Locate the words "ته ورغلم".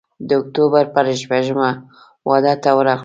2.63-2.99